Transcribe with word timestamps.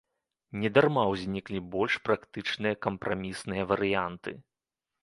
Не 0.63 0.69
дарма 0.77 1.03
ўзніклі 1.11 1.59
больш 1.75 1.99
практычныя 2.09 2.81
кампрамісныя 2.87 3.63
варыянты. 3.75 4.39